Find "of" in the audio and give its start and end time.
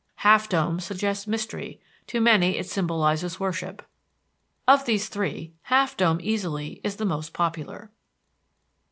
4.67-4.85